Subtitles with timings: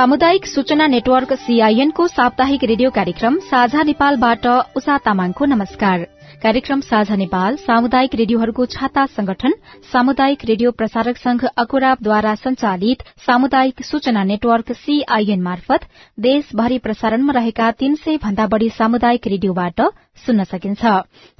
[0.00, 4.46] सामुदायिक सूचना network CIN को साप्ताहिक रेडियो कार्यक्रम साझा नेपालबाट
[4.76, 6.06] उषा तामाङको नमस्कार।
[6.42, 9.54] कार्यक्रम साझा नेपाल सामुदायिक रेडियोहरूको छाता संगठन
[9.92, 15.84] सामुदायिक रेडियो प्रसारक संघ अकुराबद्वारा संचालित सामुदायिक सूचना नेटवर्क सीआईएन मार्फत
[16.18, 19.80] देशभरि प्रसारणमा रहेका तीन सय भन्दा बढ़ी सामुदायिक रेडियोबाट
[20.24, 20.94] सुन्न सकिन्छ।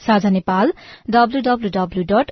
[0.06, 0.72] साझा नेपाल
[1.10, 2.30] डब्लूडब्लूडब्लू डट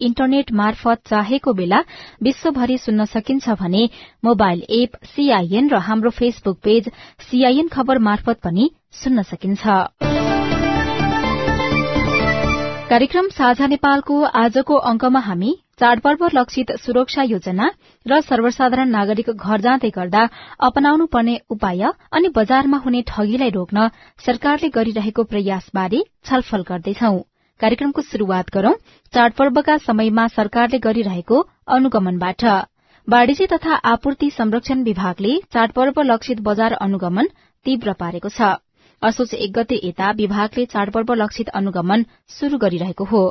[0.00, 1.82] इन्टरनेट मार्फत चाहेको बेला
[2.22, 3.88] विश्वभरि सुन्न सकिन्छ भने
[4.24, 6.90] मोबाइल एप सीआईएन र हाम्रो फेसबुक पेज
[7.30, 8.70] सीआईएन खबर मार्फत पनि
[9.04, 10.23] सुन्न सकिन्छ।
[12.94, 17.66] कार्यक्रम साझा नेपालको आजको अंकमा हामी चाडपर्व लक्षित सुरक्षा योजना
[18.06, 20.20] र सर्वसाधारण नागरिक घर जाँदै गर्दा
[20.60, 21.82] अपनाउनु पर्ने उपाय
[22.18, 23.88] अनि बजारमा हुने ठगीलाई रोक्न
[24.26, 27.12] सरकारले गरिरहेको प्रयासबारे छलफल गर्दैछौ।
[27.60, 28.74] कार्यक्रमको शुरूआत गरौं
[29.12, 31.40] चाडपर्वका समयमा सरकारले गरिरहेको
[31.76, 32.44] अनुगमनबाट।
[33.08, 37.34] वाणिज्य तथा आपूर्ति संरक्षण विभागले चाडपर्व लक्षित बजार अनुगमन
[37.66, 38.54] तीव्र पारेको छ।
[39.06, 42.02] असोज एक गते यता विभागले चाडपर्व लक्षित अनुगमन
[42.36, 43.22] शुरू गरिरहेको हो।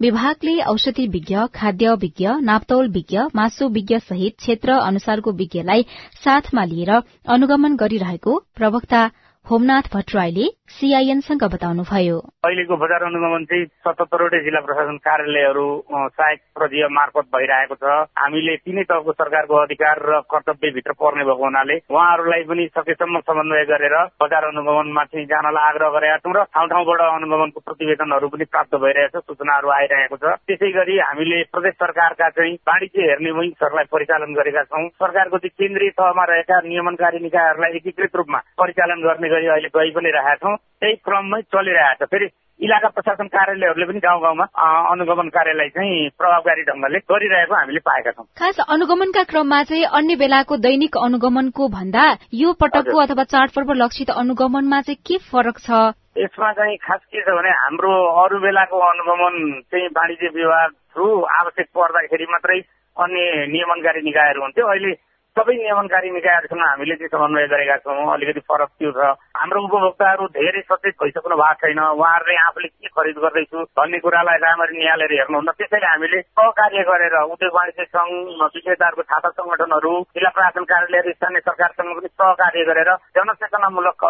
[0.00, 5.82] विभागले औषधि विज्ञ खाद्य विज्ञ नाप्तौल विज्ञ मासु विज्ञ सहित क्षेत्र अनुसारको विज्ञलाई
[6.24, 6.90] साथमा लिएर
[7.36, 9.04] अनुगमन गरिरहेको प्रवक्ता
[9.46, 17.26] होमनाथ भट्टराईले सीआईएनसँग बताउनुभयो। अहिलेको बजार अनुगमन चाहिँ सतहत्तरवटै जिल्ला प्रशासन कार्यालयहरू सहायक प्रजीय मार्फत
[17.34, 17.84] भइरहेको छ।
[18.18, 23.96] हामीले तिनै तहको सरकारको अधिकार र कर्तव्यभित्र पर्ने भएको हुनाले उहाँहरूलाई पनि सकेसम्म समन्वय गरेर
[24.22, 29.20] बजार अनुगमनमा चाहिँ जानलाई आग्रह गरेका छौँ र ठाउँ ठाउँबाट अनुगमनको प्रतिवेदनहरू पनि प्राप्त भइरहेको
[29.20, 34.62] छ सूचनाहरू आइरहेको छ। त्यसै गरी हामीले प्रदेश सरकारका चाहिँ वाणिज्य हेर्ने विङ्सहरूलाई परिचालन गरेका
[34.72, 39.90] छौँ। सरकारको चाहिँ केन्द्रीय तहमा रहेका नियमनकारी निकायहरूलाई एकीकृत रूपमा परिचालन गर्ने गरी अहिले गइ
[39.94, 42.28] पनि रहेका छौँ। त्यही क्रममै चलिरहेको छ। फेरि
[42.60, 44.44] इलाका प्रशासन कार्यालयहरूले पनि गाउँ गाउँमा
[44.92, 50.56] अनुगमन कार्यलाई चाहिँ प्रभावकारी ढंगले गरिरहेको हामीले पाएका छौँ। खास अनुगमनका क्रममा चाहिँ अन्य बेलाको
[50.66, 55.70] दैनिक अनुगमनको भन्दा यो पटकको अथवा चाडपर्व लक्षित अनुगमनमा चाहिँ के फरक छ?
[56.12, 57.92] यसमा चाहिँ खास के छ भने हाम्रो
[58.22, 59.34] अरू बेलाको अनुगमन
[59.70, 61.06] चाहिँ वाणिज्य विभाग थ्रु
[61.40, 62.58] आवश्यक पर्दाखेरि मात्रै
[62.96, 64.92] अन्य नियमनकारी निकायहरू हुन्थ्यो। अहिले
[65.32, 69.00] सबै नियमनकारी निकायहरूसँग हामीले चाहिँ समन्वय गरेका छौँ। अलिकति फरक त्यो छ।
[69.32, 74.76] हाम्रो उपभोक्ताहरू धेरै सचेत भइसक्नु भएको छैन। उहाँहरूले आफूले के खरिद गर्दैछु भन्ने कुरालाई राम्ररी
[74.76, 78.12] निहालेर हेर्नुहुन्न। त्यसैले हामीले सहकार्य गरेर उद्योग वाणिज्य संघ
[78.56, 84.04] विक्रेताहरूको छाता संगठनहरू जिल्ला प्रशासन कार्यालय स्थानीय सरकारसँग पनि सहकार्य गरेर जनचेतनामूलक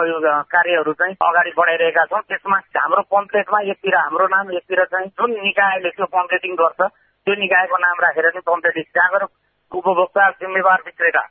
[0.54, 5.94] कार्यहरू चाहिँ अगाडि बढाइरहेका छौँ। त्यसमा हाम्रो पम्पलेटमा एकतिर हाम्रो नाम एकतिर चाहिँ जुन निकायले
[5.94, 6.80] त्यो पम्पलेटिङ गर्छ
[7.26, 9.24] त्यो निकायको नाम राखेर चाहिँ पम्पलेटिङ त्यहाँ गएर
[9.74, 11.22] उपभोक्ता जिम्मेवार विक्रेता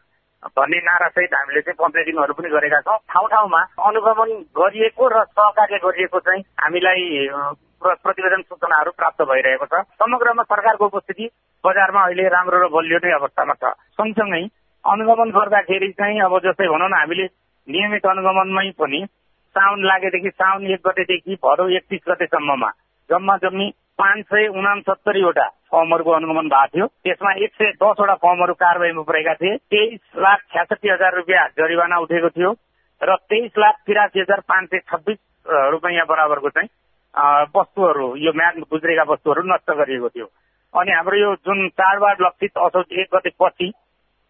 [0.58, 6.20] भन्ने नारासहित हामीले चाहिँ पम्पलेटिङहरू पनि गरेका छौँ। ठाउँ ठाउँमा अनुगमन गरिएको र सहकार्य गरिएको
[6.20, 7.04] चाहिँ हामीलाई
[7.82, 11.30] प्रतिवेदन सूचनाहरू प्राप्त भइरहेको छ। समग्रमा सरकारको उपस्थिति
[11.64, 14.44] बजारमा अहिले राम्रो र बलियो नै अवस्थामा छ। सँगसँगै
[14.86, 17.26] अनुगमन गर्दाखेरि चाहिँ अब जस्तै भनौँ न हामीले
[17.68, 19.06] नियमित अनुगमनमै पनि
[19.56, 22.70] साउन लागेदेखि साउन एक गतेदेखि भदौ एकतिस गतेसम्ममा
[23.10, 23.68] जम्मा जम्मी
[24.00, 29.56] पाँच सय उनासत्तरीवटा फर्महरूको अनुगमन भएको थियो। त्यसमा एक सय दसवटा फर्महरू कारवाहीमा परेका थिए।
[29.72, 32.52] तेइस लाख छ्यासठी हजार रुपियाँ जरिवाना उठेको थियो
[33.02, 35.20] र तेइस लाख तिरासी हजार पाँच सय छब्बिस
[35.72, 36.70] रुपियाँ बराबरको चाहिँ
[37.56, 40.28] वस्तुहरू यो म्याद गुज्रेका वस्तुहरू नष्ट गरिएको थियो।
[40.74, 43.68] अनि हाम्रो यो जुन चाडबाड लक्षित असोज एक गते पछि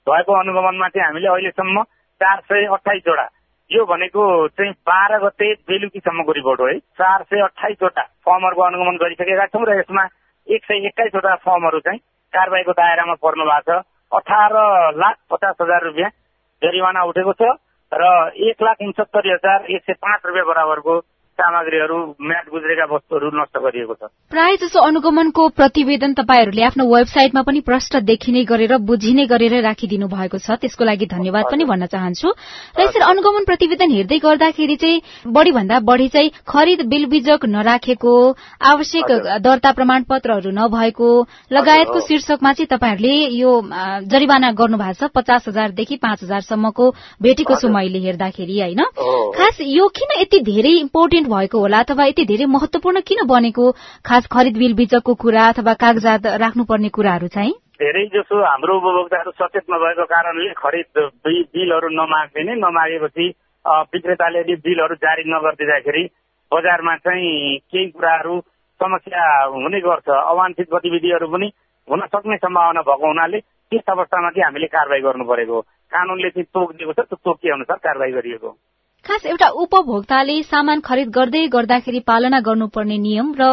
[0.08, 1.84] भएको अनुगमनमा चाहिँ हामीले अहिलेसम्म
[2.22, 3.28] चार सय अठाइसवटा
[3.72, 9.46] यो भनेको चाहिँ बाह्र गते बेलुकीसम्मको रिपोर्ट हो है। चार सय अठाइसवटा फर्महरूको अनुगमन गरिसकेका
[9.53, 10.06] छौँ र यसमा
[10.47, 12.00] एक सय एक्काइसवटा फर्महरू चाहिँ
[12.34, 14.53] कारवाहीको दायरामा पर्नु भएको छ। अठार
[14.96, 16.09] लाख पचास हजार रुपियाँ
[16.62, 17.50] जरिवाना उठेको छ
[17.91, 18.03] र
[18.50, 21.00] एक लाख उन्सत्तरी हजार एक सय पाँच रुपियाँ बराबरको
[21.41, 27.59] सामग्रीहरू म्याट गुज्रेका वस्तुहरू नष्ट गरिएको छ। प्राय जसो अनुगमनको प्रतिवेदन तपाईँहरूले आफ्नो वेबसाइटमा पनि
[27.66, 32.29] प्रष्ट देखिने गरेर बुझिने गरेर राखिदिनु भएको छ। त्यसको लागि धन्यवाद पनि भन्न चाहन्छु।
[32.78, 38.14] र यसरी अनुगमन प्रतिवेदन हेर्दै गर्दाखेरि चाहिँ बढ़ी भन्दा बढ़ी चाहिँ खरिद बिल बिजक नराखेको
[38.61, 39.09] आवश्यक
[39.41, 41.09] दर्ता प्रमाण पत्रहरू नभएको
[41.52, 43.52] लगायतको शीर्षकमा चाहिँ तपाईँहरूले यो
[44.08, 46.90] जरिवाना गर्नु भएको छ। पचास हजारदेखि पाँच हजारसम्मको
[47.22, 48.82] भेटेको छु मैले हेर्दाखेरि होइन?
[49.35, 53.66] खास यो किन यति धेरै इम्पोर्टेन्ट भएको होला अथवा यति धेरै महत्वपूर्ण किन बनेको?
[54.05, 57.53] खास खरिद बिल बिचकको कुरा अथवा कागजात राख्नुपर्ने कुराहरू चाहिँ?
[57.81, 60.99] धेरै जसो हाम्रो उपभोक्ताहरू सचेत नभएको कारणले खरिद
[61.53, 63.25] बिलहरू नमाग्दै नै नमागेपछि
[63.93, 66.03] विक्रेताले बिलहरू जारी नगरिदिँदाखेरि
[66.51, 68.39] बजारमा चाहिँ केही कुराहरू
[68.79, 69.23] समस्या
[69.53, 71.47] हुने गर्छ। अवांछित गतिविधिहरू पनि
[71.87, 73.39] हुन सक्ने सम्भावना भएको हुनाले
[73.72, 75.61] त्यस अवस्थामा चाहिँ हामीले कारवाही गर्नु परेको
[75.91, 78.49] कानूनले चाहिँ तोक दिएको छ त्यो तोकिए अनुसार कारवाही गरिएको
[79.06, 83.46] खास एउटा उपभोक्ताले सामान खरिद गर्दै गर्दाखेरि पालना गर्नुपर्ने नियम र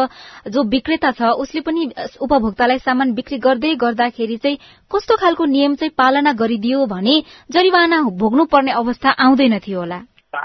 [0.47, 1.85] जो विक्रेता छ उसले पनि
[2.21, 4.57] उपभोक्तालाई सामान बिक्री गर्दै गर्दाखेरि चाहिँ
[4.91, 7.15] कस्तो खालको नियम चाहिँ पालना गरिदियो भने
[7.49, 9.99] जरिवाना भोग्नुपर्ने अवस्था आउँदैन थियो होला।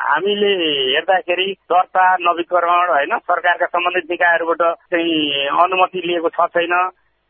[0.06, 0.54] हामीले
[0.88, 6.74] हेर्दाखेरि दर्ता नवीकरण होइन सरकारका सम्बन्धित निकायहरूबाट चाहिँ अनुमति लिएको छ छैन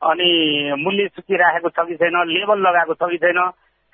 [0.03, 0.31] अनि
[0.79, 3.45] मूल्य सूची राखेको छ कि छैन लेबल लगाएको छ कि छैन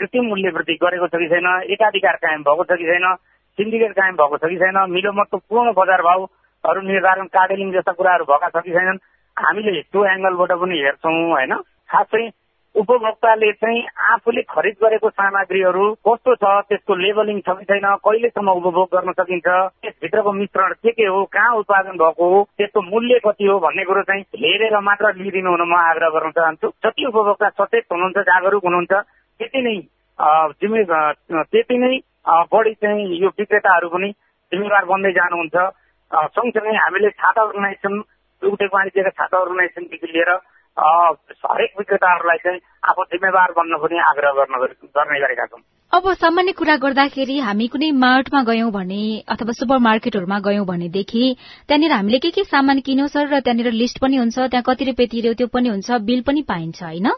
[0.00, 3.10] कृत्रिम मूल्य वृद्धि गरेको छ कि छैन एकाधिकार कायम भएको छ कि छैन
[3.60, 4.82] सिन्डिकेट कायम भएको छ कि छैन?
[4.96, 9.00] मिलोमतो पूर्ण बजार भावहरू निर्धारण कार्डेलिङ जस्ता कुराहरू भएका छ कि छैनन्?
[9.36, 11.52] हामीले त्यो एङ्गलबाट पनि हेर्छौँ होइन?
[11.92, 12.32] खास
[12.74, 13.80] उपभोक्ताले चाहिँ
[14.12, 19.46] आफूले खरिद गरेको सामग्रीहरू कस्तो छ त्यसको लेबलिङ छ कि छैन कहिलेसम्म उपभोग गर्न सकिन्छ
[19.46, 24.02] त्यसभित्रको मिश्रण के के हो कहाँ उत्पादन भएको हो त्यसको मूल्य कति हो भन्ने कुरो
[24.10, 28.92] चाहिँ हेरेर मात्र लिइदिनु हुन म आग्रह गर्न चाहन्छु। जति उपभोक्ता सचेत हुनुहुन्छ जागरुक हुनुहुन्छ
[29.40, 29.76] त्यति नै
[31.50, 31.98] त्यति नै
[32.52, 34.10] बढी चाहिँ यो विक्रेताहरू पनि
[34.52, 35.56] जिम्मेवार बन्दै जानुहुन्छ।
[36.30, 37.94] सँगसँगै हामीले छाता अर्गनाइजेसन
[38.42, 40.30] उठेको वाणिज्यका छाता अर्गनाइजेसनदेखि लिएर
[41.46, 46.74] हरेक विक्रेताहरूलाई चाहिँ आफू जिम्मेवार बन्न पनि आग्रह गर्न गर्ने गरेका छौँ। अब सामान्य कुरा
[46.82, 51.22] गर्दाखेरि हामी कुनै मार्टमा गयौं भने अथवा सुपर मार्केटहरूमा गयौं भनेदेखि
[51.68, 55.08] त्यहाँनिर हामीले के के सामान किन्यौं सर र त्यहाँनिर लिस्ट पनि हुन्छ त्यहाँ कति रुपियाँ
[55.10, 57.08] तिर्यो त्यो पनि हुन्छ बिल पनि पाइन्छ होइन?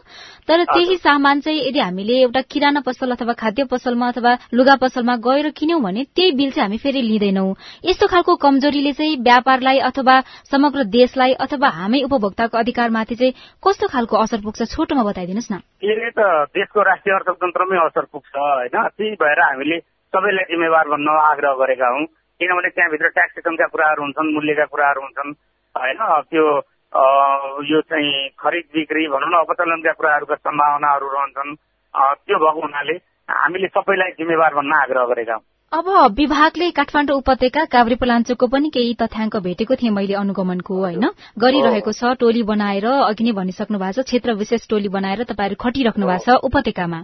[0.49, 5.15] तर त्यही सामान चाहिँ यदि हामीले एउटा किराना पसल अथवा खाद्य पसलमा अथवा लुगा पसलमा
[5.21, 7.45] गएर किन्यौं भने त्यही बिल चाहिँ हामी फेरि लिँदैनौ।
[7.85, 10.19] यस्तो खालको कमजोरीले चाहिँ व्यापारलाई अथवा
[10.49, 16.09] समग्र देशलाई अथवा हामी उपभोक्ताको अधिकारमाथि चाहिँ कस्तो खालको असर पुग्छ छोटोमा बताइदिनुहोस् न। यसले
[16.17, 18.33] त देशको राष्ट्रिय अर्थतन्त्रमै असर पुग्छ
[18.63, 19.79] होइन त्यही भएर हामीले
[20.13, 22.05] सबैलाई जिम्मेवार बन्न आग्रह गरेका हौँ।
[22.39, 25.31] किनभने त्यहाँभित्र ट्याक्सेसनका कुराहरू हुन्छन् मूल्यका कुराहरू हुन्छन्
[25.75, 25.99] होइन?
[26.31, 26.45] त्यो
[27.69, 31.55] यो चाहिँ खरिद बिक्री भनौँ न अपचलनका कुराहरूका सम्भावनाहरू रहन्छन्।
[32.25, 32.95] त्यो भएको हुनाले
[33.29, 39.35] हामीले सबैलाई जिम्मेवार भन्न आग्रह गरेका हौँ। अब विभागले काठमाडौँ उपत्यका काभ्रेपलाञ्चोकको पनि केही तथ्याङ्क
[39.41, 41.05] भेटेको थिएँ मैले अनुगमनको होइन?
[41.33, 46.05] गरिरहेको छ टोली बनाएर अघि नै भनिसक्नु भएको छ क्षेत्र विशेष टोली बनाएर तपाईँहरू खटिराख्नु
[46.05, 46.99] भएको छ उपत्यकामा।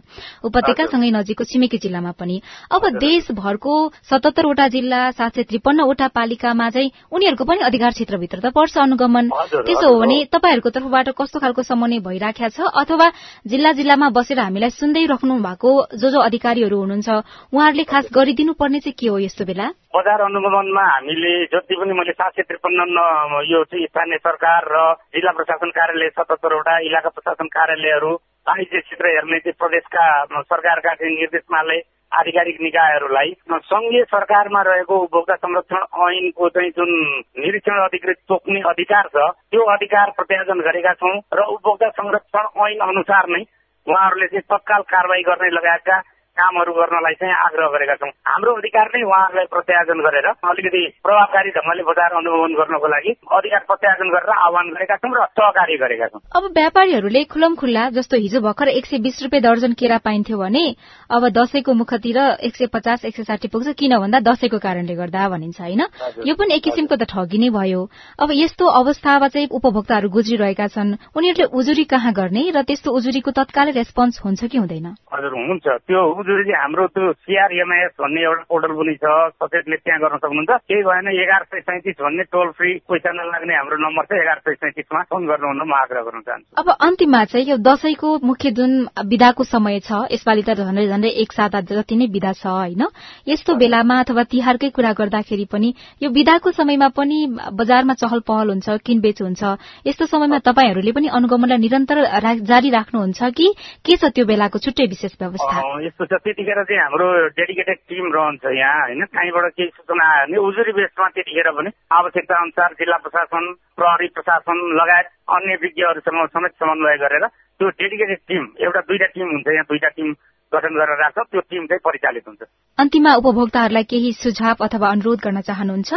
[0.45, 3.73] उपत्यकासँगै नजिकको छिमेकी जिल्लामा पनि। अब देशभरको
[4.05, 9.33] सतहत्तरवटा जिल्ला सात सय त्रिपन्नवटा पालिकामा चाहिँ उनीहरूको पनि अधिकार क्षेत्रभित्र त पर्छ अनुगमन।
[9.65, 12.69] त्यसो हो भने तपाईँहरूको तर्फबाट कस्तो खालको समन्वय भइराखेको छ?
[12.69, 13.09] अथवा
[13.49, 17.09] जिल्ला जिल्लामा बसेर हामीलाई सुन्दै राख्नु भएको जो जो अधिकारीहरू हुनुहुन्छ
[17.49, 19.67] उहाँहरूले खास गरिदिनु पर्ने चाहिँ के हो यस्तो बेला?
[19.95, 23.03] बजार अनुगमनमा हामीले जति पनि मैले सात सय त्रिपन्न
[23.47, 24.81] यो चाहिँ स्थानीय सरकार र
[25.15, 28.11] जिल्ला प्रशासन कार्यालय सतहत्तरवटा इलाका प्रशासन कार्यालयहरू
[28.47, 30.03] वाणिज्य क्षेत्र हेर्ने चाहिँ प्रदेशका
[30.43, 33.33] सरकारका चाहिँ निर्देशनालय आधिकारिक निकायहरूलाई
[33.63, 36.93] संघीय सरकारमा रहेको उपभोक्ता संरक्षण ऐनको चाहिँ जुन
[37.39, 43.29] निरीक्षण अधिकृत तोक्ने अधिकार छ त्यो अधिकार प्रत्यायोजन गरेका छौँ र उपभोक्ता संरक्षण ऐन अनुसार
[43.29, 43.43] नै
[43.87, 46.01] उहाँहरूले चाहिँ तत्काल कारवाही गर्ने लगायतका
[46.39, 51.83] कामहरू गर्नलाई चाहिँ आग्रह गरेका छौँ। हाम्रो अधिकार नै उहाँहरूलाई प्रत्यायोजन गरेर अलिकति प्रभावकारी ढङ्गले
[51.89, 56.43] बजार अनुगमन गर्नको लागि अधिकार प्रत्यायोजन गरेर आह्वान गरेका छौँ र सहकारी गरेका छौँ। अब
[56.59, 60.65] व्यापारीहरूले खुलम खुल्ला जस्तो हिजो भर्खर एक सय बिस रुपियाँ दर्जन केरा पाइन्थ्यो भने
[61.09, 65.27] अब दसैँको मुखतिर एक सय पचास एक सय साठी पुग्छ किन भन्दा दसैँको कारणले गर्दा
[65.29, 65.81] भनिन्छ होइन?
[66.25, 67.81] यो पनि एक किसिमको त ठगी नै भयो।
[68.19, 73.71] अब यस्तो अवस्थामा चाहिँ उपभोक्ताहरू गुज्रिरहेका छन्। उनीहरूले उजुरी कहाँ गर्ने र त्यस्तो उजुरीको तत्कालै
[73.79, 74.87] रेस्पोन्स हुन्छ कि हुँदैन?
[75.13, 79.05] हजुर हुन्छ। त्यो उजुरी हाम्रो त्यो सिआरएमएस भन्ने एउटा पोर्टल पनि छ
[79.41, 83.77] सचेतले त्यहाँ गर्न सक्नुहुन्छ। केही भएन एघार सय सैतिस भन्ने टोल फ्री पैसा नलाग्ने हाम्रो
[83.81, 87.57] नम्बर छ एघार सय सैतिसमा। फोन गर्नुहुन्न म आग्रह गर्न चाहन्छु। अब अन्तिममा चाहिँ यो
[87.57, 88.71] दशैंको मुख्य जुन
[89.09, 92.83] विधाको समय छ यसपालि त झन्डै झन्डै एक साता जति नै विधा छ होइन?
[93.25, 97.17] यस्तो बेलामा अथवा तिहारकै कुरा गर्दाखेरि पनि यो विधाको समयमा पनि
[97.57, 99.41] बजारमा चहल पहल हुन्छ किनबेच हुन्छ।
[99.87, 101.97] यस्तो समयमा तपाईँहरूले पनि अनुगमनलाई निरन्तर
[102.45, 103.47] जारी राख्नुहुन्छ कि
[103.85, 105.57] के छ त्यो बेलाको छुट्टै विशेष व्यवस्था?
[105.85, 109.03] यस्तो छ त्यतिखेर चाहिँ हाम्रो डेडिकेटेड टिम रहन्छ यहाँ होइन?
[109.15, 113.43] कहीँबाट केही सूचना आयो भने उजुरी बेसमा त्यतिखेर पनि आवश्यकता अनुसार जिल्ला प्रशासन
[113.77, 119.47] प्रहरी प्रशासन लगायत अन्य विज्ञहरूसँग समेत समन्वय गरेर त्यो डेडिकेटेड टिम एउटा दुईटा टिम हुन्छ
[119.53, 120.13] यहाँ दुईटा टिम
[120.51, 122.41] गठन गरेर राख्छ त्यो टिम चाहिँ परिचालित हुन्छ।
[122.77, 125.91] अन्तिममा उपभोक्ताहरूलाई केही सुझाव अथवा अनुरोध गर्न चाहनुहुन्छ?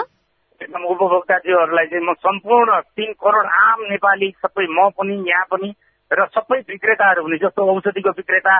[0.60, 5.72] एकदम उपभोक्ताज्यूहरूलाई चाहिँ म सम्पूर्ण तीन करोड आम नेपाली सबै म पनि यहाँ पनि
[6.12, 8.54] र सबै विक्रेताहरू पनि जस्तो औषधिको विक्रेता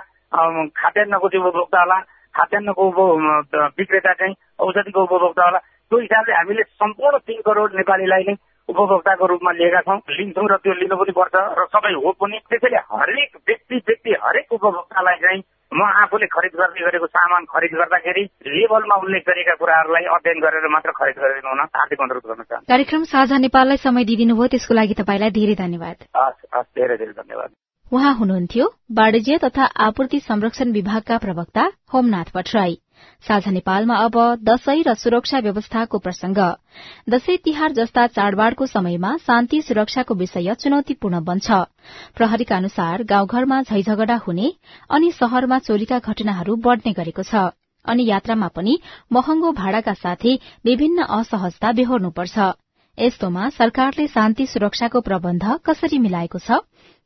[0.73, 1.99] खाद्यान्नको चाहिँ उपभोक्ता होला
[2.35, 2.99] खाद्यान्नको उप
[3.79, 8.35] विक्रेता चाहिँ औषधिको उपभोक्ता होला। त्यो हिसाबले हामीले सम्पूर्ण तिन करोड नेपालीलाई नै
[8.73, 12.81] उपभोक्ताको रूपमा लिएका छौँ। लिन्छौँ र त्यो लिनु पनि पर्छ र सबै हो पनि। त्यसैले
[12.93, 18.97] हरेक व्यक्ति व्यक्ति हरेक उपभोक्तालाई चाहिँ म आफूले खरिद गर्ने गरेको सामान खरिद गर्दाखेरि लेबलमा
[19.03, 23.39] उल्लेख गरेका कुराहरूलाई अध्ययन गरेर मात्र खरिद गरिदिनु हुन हार्दिक अनुरोध गर्न चाहन्छु। कार्यक्रम साझा
[23.47, 27.51] नेपाललाई समय दिइदिनु भयो त्यसको लागि तपाईँलाई धेरै धन्यवाद। हस् हस् धेरै धेरै धन्यवाद।
[27.93, 28.67] उहाँ हुनुहुन्थ्यो।
[29.01, 32.82] वाणिज्य तथा आपूर्ति संरक्षण विभागका प्रवक्ता होमनाथ भट्टराई
[33.29, 36.39] साझा नेपालमा अब दशैं र सुरक्षा व्यवस्थाको प्रसंग।
[37.11, 41.51] दशैं तिहार जस्ता चाडबाड़को समयमा शान्ति सुरक्षाको विषय चुनौतीपूर्ण बन्छ।
[42.17, 44.53] प्रहरीका अनुसार गाउँघरमा झैझगडा हुने
[44.91, 47.51] अनि शहरमा चोरीका घटनाहरू बढ़ने गरेको छ।
[47.85, 48.79] अनि यात्रामा पनि
[49.13, 52.39] महँगो भाड़ाका साथै विभिन्न असहजता बेहोर्नुपर्छ।
[52.99, 56.63] यस्तोमा सरकारले शान्ति सुरक्षाको प्रबन्ध कसरी मिलाएको छ?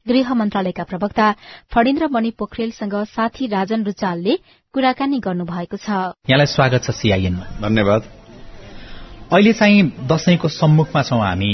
[0.08, 1.26] गृह मन्त्रालयका प्रवक्ता
[1.74, 4.34] फणिन्द्र मणि पोखरेलसँग साथी राजन रुचालले
[4.74, 5.88] कुराकानी गर्नुभएको छ।
[6.30, 8.02] यहाँलाई स्वागत छ सीआईएनमा। धन्यवाद।
[9.32, 11.50] अहिले चाहिँ दशैंको सम्मुखमा छौं हामी।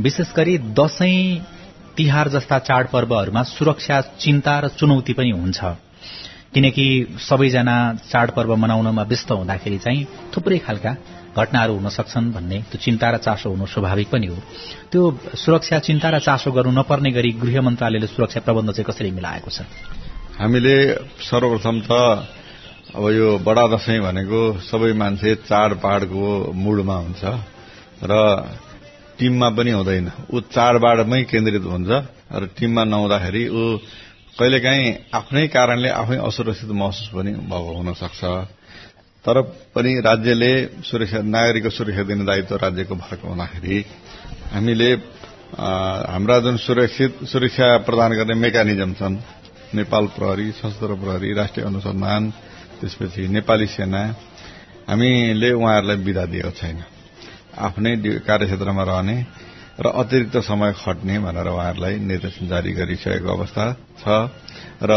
[0.00, 1.42] विशेष गरी दशैं
[1.96, 5.58] तिहार जस्ता चाडपर्वहरूमा सुरक्षा चिन्ता र चुनौती पनि हुन्छ।
[6.54, 6.86] किनकि
[7.18, 7.76] सबैजना
[8.10, 10.92] चाडपर्व मनाउनमा व्यस्त हुँदाखेरि चाहिँ थुप्रै खालका
[11.36, 14.36] घटनाहरू हुन सक्छन् भन्ने त्यो चिन्ता र चासो हुनु स्वाभाविक पनि हो।
[14.92, 15.02] त्यो
[15.36, 19.68] सुरक्षा चिन्ता र चासो गर्नु नपर्ने गरी गृह मन्त्रालयले सुरक्षा प्रबन्ध चाहिँ कसरी मिलाएको छ?
[20.40, 20.76] हामीले
[21.20, 21.92] सर्वप्रथम त
[22.96, 27.22] अब यो बडा दशैं भनेको सबै मान्छे चाडबाडको मूडमा हुन्छ
[28.04, 28.12] र
[29.18, 31.90] टिममा पनि हुँदैन। ऊ चाडबाडमै केन्द्रित हुन्छ
[32.32, 33.62] र टिममा नहुँदाखेरि ऊ
[34.36, 34.86] कहिलेकाहीँ
[35.18, 38.20] आफ्नै कारणले आफै असुरक्षित महसुस पनि भएको हुन सक्छ
[39.26, 39.40] तर
[39.74, 40.52] पनि राज्यले
[40.86, 43.78] सुरक्षा नागरिकको सुरक्षा दिने दायित्व राज्यको भएको हुँदाखेरि
[44.54, 44.90] हामीले
[46.14, 49.16] हाम्रा जुन सुरक्षित सुरक्षा प्रदान गर्ने मेकानिजम छन्
[49.74, 52.22] नेपाल प्रहरी सशस्त्र प्रहरी राष्ट्रिय अनुसन्धान
[52.78, 54.02] त्यसपछि नेपाली सेना
[54.88, 56.78] हामीले उहाँहरूलाई विदा दिएको छैन।
[57.66, 57.92] आफ्नै
[58.22, 59.16] कार्यक्षेत्रमा रहने
[59.80, 63.64] र अतिरिक्त समय खट्ने भनेर उहाँहरूलाई निर्देशन जारी गरिसकेको अवस्था
[64.00, 64.04] छ
[64.82, 64.92] र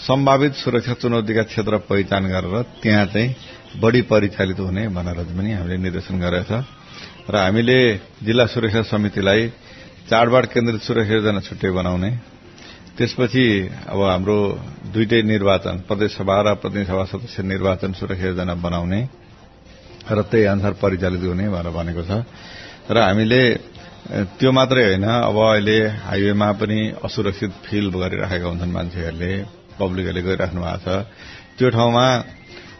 [0.00, 3.34] सम्भावित सुरक्षा चुनौतीका क्षेत्र पहिचान गरेर त्यहाँ चाहिँ
[3.76, 6.64] बढ़ी परिचालित हुने भनेर पनि हामीले निर्देशन गरेका छ।
[7.28, 7.78] र हामीले
[8.24, 9.48] जिल्ला सुरक्षा समितिलाई
[10.08, 12.10] चाडबाड केन्द्रित सुरक्षा योजना छुट्टै बनाउने
[12.96, 13.44] त्यसपछि
[13.92, 14.36] अब हाम्रो
[14.88, 19.00] दुइटै निर्वाचन प्रदेशसभा र प्रतिनिधि सभा सदस्य निर्वाचन सुरक्षा योजना बनाउने
[20.08, 22.24] र त्यही अनुसार परिचालित हुने भनेर भनेको छ।
[22.88, 23.42] र हामीले
[24.40, 25.78] त्यो मात्रै होइन अब अहिले
[26.08, 30.88] हाइवेमा पनि असुरक्षित फिल गरिराखेका हुन्छन् मान्छेहरूले। पब्लिकहरूले गरिराख्नु भएको छ।
[31.56, 32.06] त्यो ठाउँमा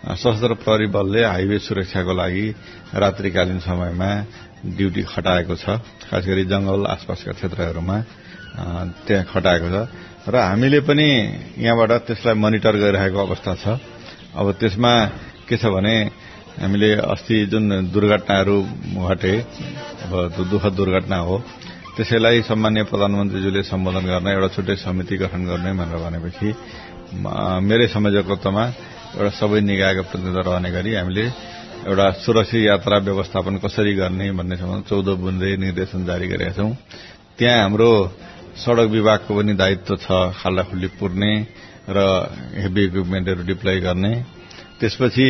[0.01, 2.47] सशस्त्र प्रहरी बलले हाइवे सुरक्षाको लागि
[2.95, 4.11] रात्रिकालीन समयमा
[4.77, 5.65] ड्यूटी खटाएको छ।
[6.09, 7.97] खास गरी जंगल आसपासका क्षेत्रहरूमा
[9.05, 9.77] त्यहाँ खटाएको छ।
[10.29, 11.09] र हामीले पनि
[11.59, 13.65] यहाँबाट त्यसलाई मोनिटर गरिरहेको अवस्था छ।
[14.31, 14.93] अब त्यसमा
[15.49, 15.97] के छ भने
[16.61, 18.59] हामीले अस्ति जुन दुर्घटनाहरू
[19.01, 19.35] घटे
[20.05, 20.13] अब
[20.51, 21.37] दुःखद दुर्घटना हो
[22.01, 26.49] त्यसैलाई सामान्य प्रधानमन्त्रीज्यूले सम्बोधन गर्न एउटा छुट्टै समिति गठन गर्ने भनेर भनेपछि
[27.69, 28.65] मेरै संयोजकत्वमा
[29.21, 31.25] एउटा सबै निकायको प्रतिनिधित्व रहने गरी हामीले
[31.85, 36.73] एउटा सुरक्षित यात्रा व्यवस्थापन कसरी गर्ने भन्ने सम्बन्ध चौध बुन्दे निर्देशन जारी गरेका छौं।
[37.37, 37.91] त्यहाँ हाम्रो
[38.65, 40.09] सड़क विभागको पनि दायित्व छ
[40.41, 41.33] खाल्ला खुल्ली पुर्ने
[41.85, 41.99] र
[42.65, 44.13] हेभी इक्विपमेन्टहरू डिप्लोय गर्ने।
[44.81, 45.29] त्यसपछि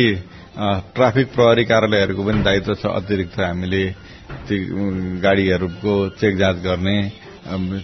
[0.95, 3.83] ट्राफिक प्रहरी कार्यालयहरूको पनि दायित्व छ अतिरिक्त हामीले
[5.23, 6.97] गाड़ीहरूको चेक जाँच गर्ने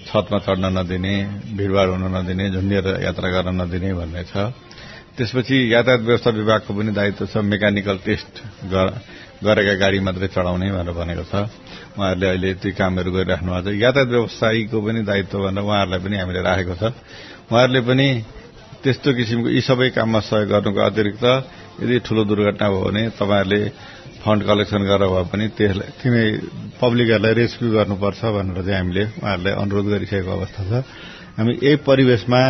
[0.08, 1.16] छतमा चढ्न नदिने
[1.58, 4.54] भीड़भाड़ हुन नदिने झुन्डिएर यात्रा गर्न नदिने भन्ने छ।
[5.18, 8.34] त्यसपछि यातायात व्यवस्था विभागको पनि दायित्व छ मेकानिकल टेस्ट
[9.42, 11.34] गरेका गाड़ी मात्रै चढाउने भनेर भनेको छ।
[11.98, 16.42] उहाँहरूले अहिले ती कामहरू गरिराख्नु भएको छ। यातायात व्यवसायीको पनि दायित्व भनेर उहाँहरूलाई पनि हामीले
[16.42, 16.84] राखेको छ।
[17.50, 18.08] उहाँहरूले पनि
[18.84, 21.26] त्यस्तो किसिमको यी सबै काममा सहयोग गर्नुको अतिरिक्त
[21.78, 23.62] यदि ठूलो दुर्घटना भयो भने तपाईँहरूले
[24.24, 26.24] फण्ड कलेक्सन गरेर भए पनि त्यसलाई तिनै
[26.82, 30.74] पब्लिकहरूलाई रेस्क्यू गर्नुपर्छ भनेर चाहिँ हामीले उहाँहरूलाई अनुरोध गरिसकेको अवस्था छ।
[31.38, 32.42] हामी यही परिवेशमा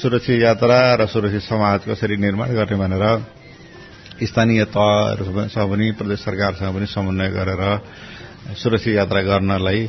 [0.00, 3.04] सुरक्षित यात्रा र सुरक्षित समाज कसरी निर्माण गर्ने भनेर
[4.22, 7.62] स्थानीय तहहरूसँग पनि प्रदेश सरकारसँग पनि समन्वय गरेर
[8.54, 9.80] सुरक्षित यात्रा गर्नलाई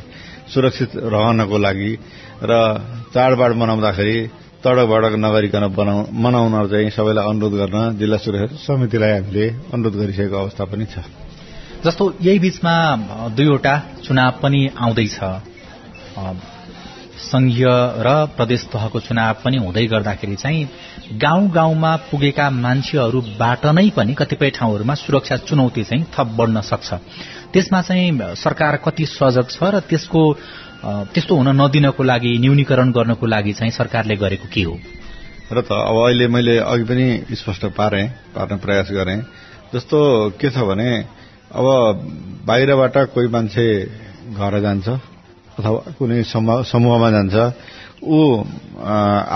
[0.50, 1.92] सुरक्षित रहनको लागि
[2.42, 2.52] र
[3.14, 4.16] चाडबाड मनाउँदाखेरि
[4.58, 5.64] तडक भडक नगरिकन
[6.18, 11.06] मनाउन चाहिँ सबैलाई अनुरोध गर्न जिल्ला सुरक्षा समितिलाई हामीले अनुरोध गरिसकेको अवस्था पनि छ।
[11.86, 12.74] जस्तो यही बीचमा
[13.38, 15.18] दुईवटा चुनाव पनि आउँदैछ।
[17.22, 17.66] संघीय
[18.02, 20.68] र प्रदेश तहको चुनाव पनि हुँदै गर्दाखेरि चाहिँ
[21.22, 26.90] गाउँ गाउँमा पुगेका मान्छेहरूबाट नै पनि कतिपय ठाउँहरूमा सुरक्षा चुनौती चाहिँ थप बढ्न सक्छ।
[27.54, 30.22] त्यसमा चाहिँ सरकार कति सजग छ र त्यसको
[30.84, 34.74] त्यस्तो हुन नदिनको लागि न्यूनीकरण गर्नको लागि चाहिँ सरकारले गरेको के हो?
[35.52, 38.02] र त अब अहिले मैले अघि पनि स्पष्ट पारे
[38.34, 39.20] पार्न प्रयास गरेँ।
[39.74, 39.98] जस्तो
[40.38, 40.90] के छ भने
[41.50, 41.66] अब
[42.46, 43.66] बाहिरबाट कोही मान्छे
[44.38, 44.88] घर जान्छ
[45.58, 47.34] अथवा कुनै समूहमा जान्छ
[47.98, 48.18] ऊ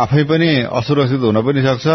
[0.05, 1.87] आफै पनि असुरक्षित हुन पनि सक्छ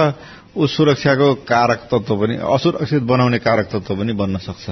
[0.58, 4.66] ऊ सुरक्षाको कारक तत्व पनि असुरक्षित बनाउने कारक तत्व पनि बन्न सक्छ।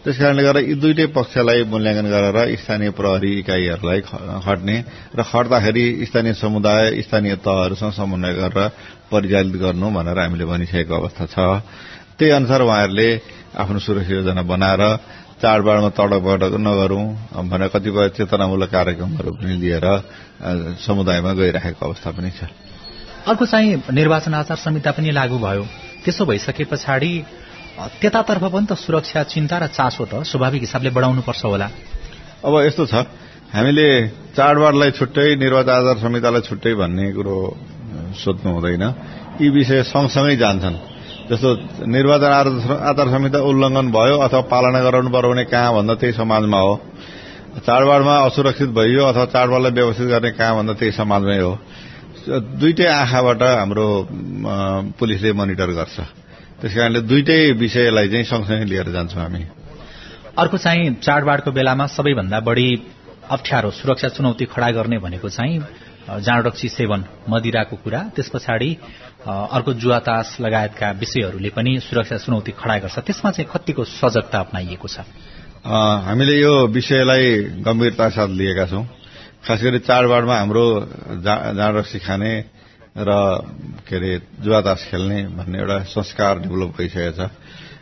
[0.00, 4.00] त्यस कारणले गर्दा यी दुइटै पक्षलाई मूल्याङ्कन गरेर स्थानीय प्रहरी इकाइहरूलाई
[4.46, 4.76] खट्ने
[5.12, 8.58] र खट्दाखेरि स्थानीय समुदाय स्थानीय तहहरूसँग समन्वय गरेर
[9.12, 11.36] परिचालित गर्नु भनेर हामीले भनिसकेको अवस्था छ।
[12.16, 13.08] त्यही अनुसार उहाँहरूले
[13.60, 14.82] आफ्नो सुरक्षा योजना बनाएर
[15.36, 17.04] चाडबाडमा तडक भडक नगरौं
[17.52, 19.86] भनेर कतिपय चेतनामूलक कार्यक्रमहरू पनि लिएर
[20.80, 22.48] समुदायमा गइरहेको अवस्था पनि छ।
[23.28, 25.64] अर्को चाहिँ निर्वाचन आचार संहिता पनि लागू भयो।
[26.04, 27.12] त्यसो भइसके पछाडि
[28.00, 31.68] त्यतातर्फ पनि त सुरक्षा चिन्ता र चासो त स्वाभाविक हिसाबले बढाउनुपर्छ होला।
[32.44, 32.94] अब यस्तो छ
[33.50, 33.88] हामीले
[34.36, 37.36] चाडबाडलाई छुट्टै निर्वाचन आचार संहितालाई छुट्टै भन्ने कुरो
[38.14, 38.84] सोध्नु हुँदैन।
[39.40, 40.76] यी विषय सँगसँगै जान्छन्।
[41.30, 41.48] जस्तो
[41.88, 42.32] निर्वाचन
[42.90, 46.74] आचार संहिता उल्लंघन भयो अथवा पालना गराउनु पर्यो भने कहाँ भन्दा त्यही समाजमा हो।
[47.66, 51.52] चाडबाडमा असुरक्षित भइयो अथवा चाडबाडलाई व्यवस्थित गर्ने कहाँ भन्दा त्यही समाजमै हो।
[52.60, 53.86] दुईटै आँखाबाट हाम्रो
[54.98, 55.98] पुलिसले मोनिटर गर्छ।
[56.60, 59.44] त्यस कारणले दुईटै विषयलाई चाहिँ सँगसँगै लिएर जान्छौँ हामी।
[60.36, 62.68] अर्को चाहिँ चाडबाडको बेलामा सबैभन्दा बढी
[63.30, 65.56] अप्ठ्यारो सुरक्षा चुनौती खड़ा गर्ने भनेको चाहिँ
[66.20, 68.70] जाँडरक्सी सेवन मदिराको कुरा। त्यस पछाडि
[69.24, 75.00] अर्को जुवातास लगायतका विषयहरूले पनि सुरक्षा चुनौती खड़ा गर्छ। त्यसमा चाहिँ कतिको सजगता अप्नाइएको छ?
[75.64, 77.26] हामीले यो विषयलाई
[77.64, 78.84] गम्भीरता साथ लिएका छौं।
[79.44, 80.64] खास गरी चाडबाडमा हाम्रो
[81.24, 82.32] जाँडरक्सी खाने
[82.96, 83.10] र
[83.86, 84.10] के अरे
[84.42, 87.30] जुवातास खेल्ने भन्ने एउटा संस्कार डेभलप भइसकेको छ।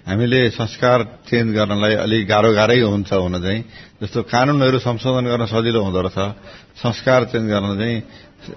[0.04, 0.98] हामीले संस्कार
[1.28, 3.60] चेन्ज गर्नलाई अलिक गाह्रो गाह्रै हुन्छ हुन चाहिँ।
[4.00, 6.18] जस्तो कानूनहरू संशोधन गर्न सजिलो हुँदो रहेछ।
[6.76, 7.96] संस्कार चेन्ज गर्न चाहिँ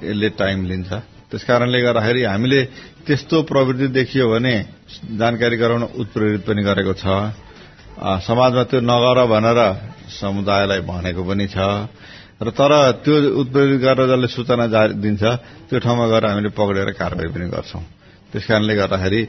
[0.04, 0.92] यसले टाइम लिन्छ।
[1.32, 2.62] त्यस कारणले गर्दाखेरि हामीले
[3.08, 4.56] त्यस्तो प्रवृत्ति देखियो भने
[5.16, 7.32] जानकारी गराउन उत्प्रेरित पनि गरेको छ।
[8.00, 9.60] समाजमा त्यो नगर भनेर
[10.20, 11.58] समुदायलाई भनेको पनि छ।
[12.42, 12.74] र तर
[13.06, 14.66] त्यो उत्प्रेरित गरेर जसले सूचना
[14.98, 15.24] दिन्छ
[15.70, 17.84] त्यो ठाउँमा गएर हामीले पक्रेर कारवाही पनि गर्छौं।
[18.34, 19.22] त्यस कारणले गर्दाखेरि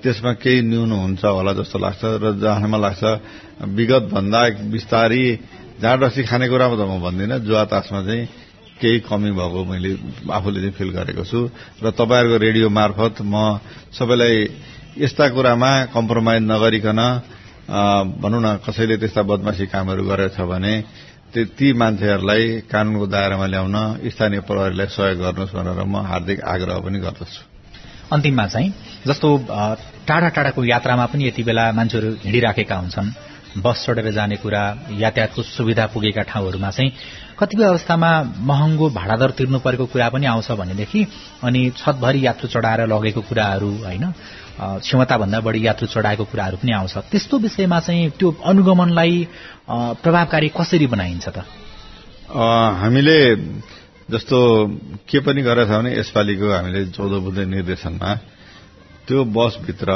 [0.00, 3.02] त्यसमा केही न्यून हुन्छ होला जस्तो लाग्छ र जहाँमा लाग्छ
[3.76, 4.40] विगत भन्दा
[4.72, 5.24] बिस्तारी
[5.82, 8.24] जाँड रसी खानेकुरामा त म भन्दिनँ जुवा तासमा चाहिँ
[8.80, 9.90] केही कमी भएको मैले
[10.32, 11.38] आफूले चाहिँ फिल गरेको छु।
[11.82, 13.60] र तपाईँहरूको रेडियो मार्फत म
[13.92, 14.34] सबैलाई
[14.96, 17.00] यस्ता कुरामा कम्प्रोमाइज नगरिकन
[18.22, 20.74] भनौँ न कसैले त्यस्ता बदमासी कामहरू गरेछ भने
[21.44, 27.42] ती मान्छेहरूलाई कानूनको दायरामा ल्याउन स्थानीय प्रहरीलाई सहयोग गर्नुहोस् भनेर म हार्दिक आग्रह पनि गर्दछु।
[28.12, 28.74] अन्तिममा चाहिँ
[29.06, 29.28] जस्तो
[30.06, 33.10] टाढा टाढाको यात्रामा पनि यति बेला मान्छेहरू हिँडिराखेका हुन्छन्।
[33.56, 36.92] बस चढेर जाने कुरा यातायातको सुविधा पुगेका ठाउँहरूमा चाहिँ
[37.38, 41.06] कतिपय अवस्थामा महँगो भाडादर तिर्नु परेको कुरा पनि आउँछ भनेदेखि
[41.42, 44.04] अनि छतभरि यात्रु चढाएर लगेको कुराहरू होइन?
[44.56, 49.14] क्षमताभन्दा बढी यात्रु चढाएको कुराहरू पनि आउँछ। त्यस्तो विषयमा चाहिँ त्यो अनुगमनलाई
[50.02, 51.38] प्रभावकारी कसरी बनाइन्छ त?
[52.80, 53.18] हामीले
[54.10, 54.38] जस्तो
[55.10, 58.10] के पनि गरेछ भने यसपालिको हामीले चौध बुधे निर्देशनमा
[59.06, 59.90] त्यो बसभित्र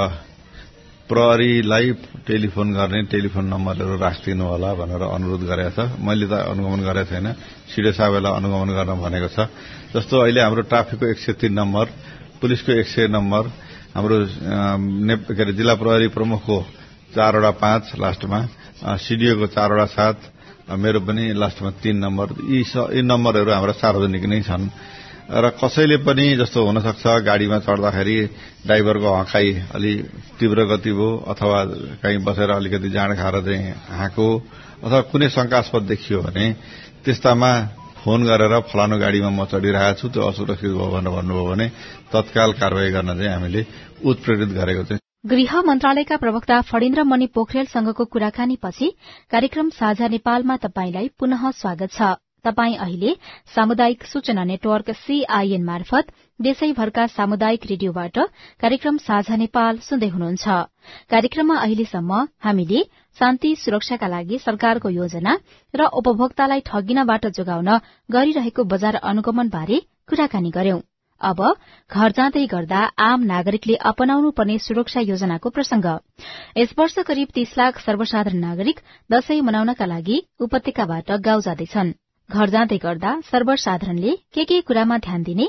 [1.09, 1.91] प्रहरीलाई
[2.27, 7.27] टेलिफोन गर्ने टेलिफोन नम्बरहरू राखिदिनु होला भनेर अनुरोध गरेको छ। मैले त अनुगमन गरेको छैन।
[7.67, 9.51] सिडिओ साहबलाई अनुगमन गर्न भनेको छ।
[9.95, 11.85] जस्तो अहिले हाम्रो ट्राफिकको एक सय तीन नम्बर
[12.39, 13.43] पुलिसको एक सय नम्बर
[13.91, 14.17] हाम्रो
[15.35, 16.57] के अरे जिल्ला प्रहरी प्रमुखको
[17.11, 18.39] चारवटा पाँच लास्टमा
[19.03, 20.19] सिडिओको चारवटा सात
[20.79, 24.71] मेरो पनि लास्टमा तीन नम्बर। यी यी नम्बरहरू हाम्रा सार्वजनिक नै छन्।
[25.33, 28.17] र कसैले पनि जस्तो हुन सक्छ गाडीमा चढ्दाखेरि
[28.67, 29.93] ड्राइभरको हकाई अलि
[30.39, 31.59] तीव्र गति भयो अथवा
[32.03, 34.27] कहीँ बसेर अलिकति जाँड खाएर चाहिँ हाँको
[34.87, 36.47] अथवा कुनै शंकास्पद देखियो भने
[37.05, 37.51] त्यस्तामा
[38.05, 41.67] फोन गरेर फलानु गाडीमा म चढिरहेको छु त्यो असुरक्षित भयो भनेर भन्नुभयो भने
[42.13, 43.61] तत्काल कारवाही गर्न चाहिँ हामीले
[44.11, 48.87] उत्प्रेरित गरेको चाहिँ गृह मन्त्रालयका प्रवक्ता फणिन्द्र मणि पोखरेलसँगको कुराकानीपछि
[49.33, 53.11] कार्यक्रम साझा नेपालमा तपाईंलाई पुनः स्वागत छ। तपाई अहिले
[53.55, 56.07] सामुदायिक सूचना नेटवर्क सीआईएन मार्फत
[56.41, 58.17] देशैभरका सामुदायिक रेडियोबाट
[58.63, 60.47] कार्यक्रम साझा नेपाल सुन्दै हुनुहुन्छ।
[61.13, 62.81] कार्यक्रममा अहिलेसम्म हामीले
[63.19, 65.39] शान्ति सुरक्षाका लागि सरकारको योजना
[65.75, 67.69] र उपभोक्तालाई ठगिनबाट जोगाउन
[68.11, 70.81] गरिरहेको बजार अनुगमन बारे कुराकानी गर्यौं।
[71.21, 71.41] अब
[71.91, 75.87] घर जाँदै गर्दा आम नागरिकले अपनाउनु पर्ने सुरक्षा योजनाको प्रसंग।
[76.59, 81.93] यस वर्ष करिब तीस लाख सर्वसाधारण नागरिक दशैं मनाउनका लागि उपत्यकाबाट गाउँ जाँदैछन्।
[82.31, 85.49] घर जाँदै गर्दा सर्वसाधारणले के के कुरामा ध्यान दिने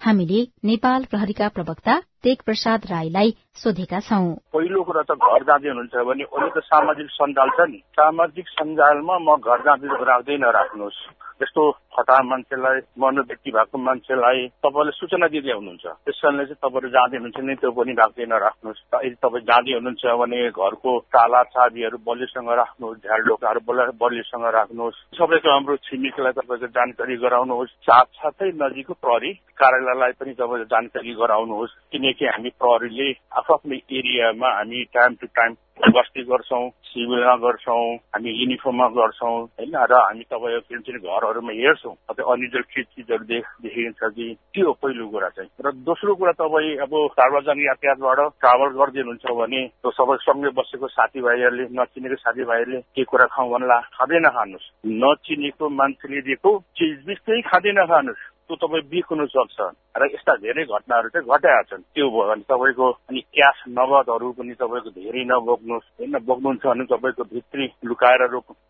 [0.00, 3.30] हामीले नेपाल प्रहरीका प्रवक्ता तेग प्रसाद राईलाई
[3.62, 7.78] सोधेका छौं। पहिलो कुरा त घर जाँदै हुनुहुन्छ भने अहिले त सामाजिक सञ्जाल छ नि।
[8.00, 11.00] सामाजिक सञ्जालमा म घर जाँदै राख्दै नराख्नुहोस्
[11.42, 11.62] यस्तो
[11.96, 17.38] फटा मान्छेलाई मनोव्यक्ति भएको मान्छेलाई तपाईँले सूचना दिँदै हुनुहुन्छ। त्यस कारणले चाहिँ तपाईँहरू जाँदै हुनुहुन्छ
[17.42, 23.02] नि त्यो पनि राख्दै नराख्नुहोस्। यदि तपाईँ जाँदै हुनुहुन्छ भने घरको ताला चाबीहरू बलिसँग राख्नुहोस्
[23.02, 23.60] झ्याल ढोकाहरू
[23.98, 31.12] बलिसँग राख्नुहोस्। सबैको हाम्रो छिमेकीलाई तपाईँको जानकारी गराउनुहोस्। साथसाथै नजिकको प्रहरी कार्यालयलाई पनि तपाईँले जानकारी
[31.14, 35.54] गराउनुहोस्। किनकि हामी प्रहरीले आफ्नो आफ्नो एरियामा हामी टाइम टु टाइम
[35.86, 39.74] गस्ती गर्छौँ सिभिलमा गर्छौँ हामी युनिफर्ममा गर्छौँ होइन?
[39.82, 45.28] र हामी तपाईँको के भन्छ घरहरूमा हेर्छौँ तपाईँ अनयुजल चिजहरू देखिन्छ कि त्यो पहिलो कुरा
[45.28, 45.50] चाहिँ?
[45.66, 52.16] र दोस्रो कुरा तपाईँ अब सार्वजनिक यातायातबाट ट्राभल गरिदिनुहुन्छ भने सबै सँगै बसेको साथीभाइहरूले नचिनेको
[52.16, 53.80] साथीभाइहरूले के कुरा खाउँ भन्ला?
[53.80, 59.58] खाँदै नखानुहोस् नचिनेको मान्छेले दिएको चिज बिच चाहिँ खाँदै नखानुहोस् त्यो तपाईँ बिग्नु सक्छ।
[59.98, 64.54] र यस्ता धेरै घटनाहरू चाहिँ घटाएका छन्। त्यो भयो भने तपाईँको अनि क्यास नगदहरू पनि
[64.54, 68.22] तपाईँको धेरै नबोक्नुहोस् होइन बोक्नुहुन्छ भने तपाईँको भित्री लुकाएर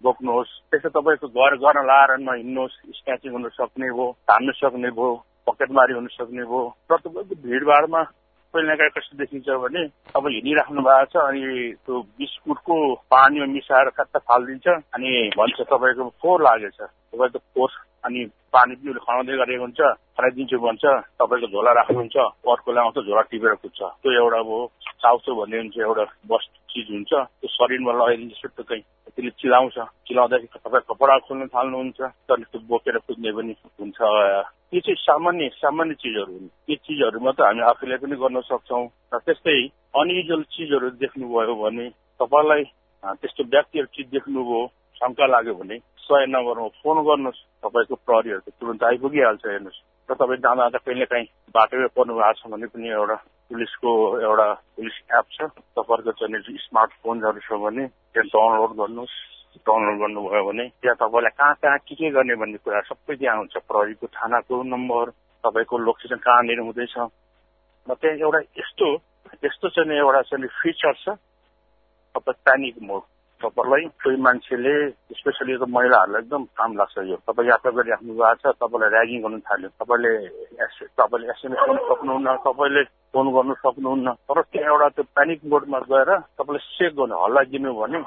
[0.03, 5.11] बोक्नुहोस्। त्यसो तपाईँको घर घर लाएर नहिँड्नुहोस् स्क्याचिङ हुन सक्ने भयो धान्नु सक्ने भयो
[5.47, 8.03] पकेटमारी हुन सक्ने भयो। र तपाईँको भिडभाडमा
[8.55, 9.83] पहिला काहीँ कस्तो देखिन्छ भने
[10.17, 11.43] अब हिँडिराख्नु भएको छ अनि
[11.85, 12.77] त्यो बिस्कुटको
[13.13, 16.81] पानीमा मिसाएर कता फालिदिन्छ अनि भन्छ तपाईँको फोहोर लागेछ।
[17.13, 17.71] तपाईँको फोहोर
[18.05, 18.21] अनि
[18.55, 19.81] पानी पनि उसले खनाउँदै गरेको हुन्छ
[20.17, 20.85] खनाइदिन्छु भन्छ
[21.21, 22.17] तपाईँको झोला राख्नुहुन्छ
[22.47, 24.51] अर्कोलाई आउँछ झोला टिपेर कुद्छ। त्यो एउटा अब
[25.03, 30.87] चाउचो भन्ने हुन्छ एउटा वस्तु चिज हुन्छ। त्यो शरीरमा लगाइदिन्छ सुटुकै त्यसले चिलाउँछ। चिलाउँदाखेरि तपाईँ
[30.89, 36.49] कपडा खोल्न थाल्नुहुन्छ तर त्यो बोकेर कुद्ने पनि हुन्छ। त्यो चाहिँ सामान्य सामान्य चिजहरू हुन्।
[36.67, 39.59] त्यो चिजहरू मात्र हामी आफूले पनि गर्न सक्छौँ। र त्यस्तै
[39.95, 41.87] अनयुजल चिजहरू देख्नुभयो भने
[42.21, 42.63] तपाईँलाई
[43.21, 44.61] त्यस्तो व्यक्तिहरू चिज देख्नुभयो
[44.97, 50.63] शङ्का लाग्यो भने सय नम्बरमा फोन गर्नुहोस् तपाईँको प्रहरीहरू तुरन्त आइपुगिहाल्छ हेर्नुहोस्। र तपाईँ जाँदा
[50.63, 53.17] जाँदा कहिले काहीँ बाटोमै पर्नु भएको छ भने पनि एउटा
[53.51, 53.91] पुलिसको
[54.23, 55.39] एउटा पुलिस एप छ।
[55.75, 59.17] तपाईँहरूको चाहिँ स्मार्टफोनहरू छ भने त्यहाँ डाउनलोड गर्नुहोस्।
[59.67, 63.57] डाउनलोड गर्नुभयो भने त्यहाँ तपाईँलाई कहाँ कहाँ के के गर्ने भन्ने कुरा सबै त्यहाँ हुन्छ।
[63.67, 65.05] प्रहरीको थानाको नम्बर
[65.45, 66.95] तपाईँको लोकेसन कहाँनिर हुँदैछ।
[67.87, 68.87] र त्यहाँ एउटा यस्तो
[69.43, 71.19] यस्तो चाहिँ एउटा चाहिँ फिचर छ।
[72.15, 73.03] तपाईँ प्यानिक मोड।
[73.37, 74.75] तपाईँलाई कोही मान्छेले
[75.13, 79.39] स्पेसली यो महिलाहरूलाई एकदम काम लाग्छ यो। तपाईँ यात्रा गरिराख्नु भएको छ तपाईँलाई ऱ्यागिङ गर्नु
[79.45, 80.13] थाल्यो। तपाईँले
[80.97, 86.11] तपाईँले एसएमएस गर्नु सक्नुहुन्न तपाईँले फोन गर्नु सक्नुहुन्न। तर त्यहाँ एउटा त्यो प्यानिक मोडमा गएर
[86.41, 88.01] तपाईँले चेक गर्नु हल्ला दिनु भने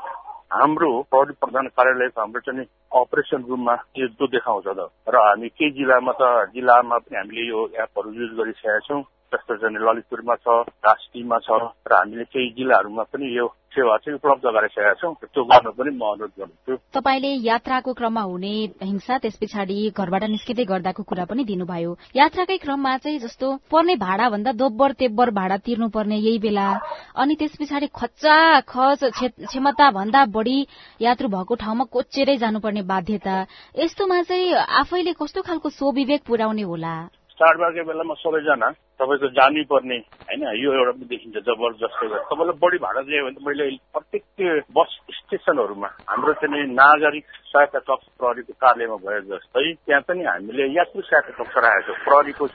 [0.50, 6.14] हाम्रो प्रहरी प्रधान कार्यालयको हाम्रो चाहिँ अपरेसन रुममा त्यो देखाउँछ त। र हामी केही जिल्लामा
[6.18, 6.24] त
[6.58, 9.02] जिल्लामा पनि हामीले यो एपहरू युज गरिसकेका छौँ।
[9.34, 10.48] जस्तो चाहिँ ललितपुरमा छ
[10.82, 11.50] कास्कीमा छ
[11.86, 16.02] र हामीले केही जिल्लाहरूमा पनि यो सेवा चाहिँ उपलब्ध गराइसकेका छौँ। त्यो गर्न पनि म
[16.02, 21.92] अनुरोध गर्छु तपाईँले यात्राको क्रममा हुने हिंसा त्यस पछाडि घरबाट निस्किँदै गर्दाको कुरा पनि दिनुभयो।
[22.18, 26.68] यात्राकै क्रममा चाहिँ जस्तो पर्ने भाडा भन्दा दोब्बर तेब्बर भाडा तिर्नुपर्ने यही बेला
[27.14, 29.04] अनि त्यस पछाडि खच्चा खच
[29.46, 30.58] क्षमता भन्दा बढी
[31.02, 33.36] यात्रु भएको ठाउँमा कोचेरै जानुपर्ने बाध्यता।
[33.78, 36.96] यस्तोमा चाहिँ आफैले कस्तो खालको स्वविवेक पुर्याउने होला?
[37.40, 40.44] चाडबाडको बेलामा सबैजना तपाईँको जानै पर्ने होइन?
[40.56, 45.90] यो एउटा पनि देखिन्छ जबरजस्तै तपाईँलाई बढी भाडा दियो भने त मैले प्रत्येक बस स्टेसनहरूमा
[46.10, 51.56] हाम्रो चाहिँ नागरिक सहायता कक्ष प्रहरीको कार्यालयमा भयो जस्तै त्यहाँ पनि हामीले यात्रु सहायता कक्ष
[51.58, 52.46] राखेको प्रहरीको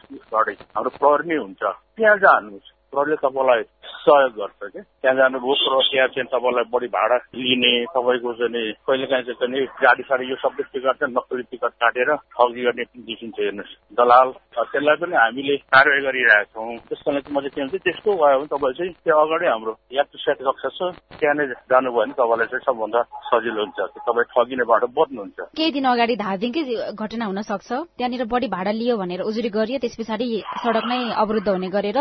[0.74, 1.62] हाम्रो प्रहरी नै हुन्छ।
[1.96, 3.62] त्यहाँ जानुहोस्। प्रहरीले तपाईँलाई
[4.04, 9.06] सहयोग गर्छ क्या त्यहाँ जानुभयो र त्यहाँ चाहिँ तपाईँलाई बढी भाडा लिने तपाईँको चाहिँ कहिले
[9.10, 13.72] काहीँ चाहिँ गाडी साडी यो सबै टिकट चाहिँ नक्कली टिकट काटेर ठगी गर्ने देखिन्छ हेर्नुहोस्।
[13.98, 18.38] दलाल त्यसलाई पनि हामीले कारवाही गरिरहेका छौँ। त्यसको लागि म चाहिँ के हुन्छ त्यस्तो भयो
[18.38, 20.80] भने तपाईँ चाहिँ त्यहाँ अगाडि हाम्रो यात्रु सेट कक्षा छ
[21.18, 25.86] त्यहाँ नै जानुभयो भने तपाईँलाई चाहिँ सबभन्दा सजिलो हुन्छ। तपाईँ ठगिने बाटो बद्नुहुन्छ केही दिन
[25.86, 27.70] अगाडि धादिङकै घटना हुन सक्छ?
[27.98, 30.26] त्यहाँनिर बढी भाडा लियो भनेर उजुरी गरियो त्यस पछाडि
[30.62, 31.98] सड़क नै अवरुद्ध हुने गरेर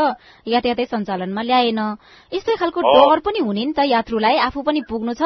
[0.47, 1.80] यातायातै सञ्चालनमा ल्याएन।
[2.34, 5.24] यस्तै खालको डर पनि हुने नि त यात्रुलाई। आफू पनि पुग्नु छ।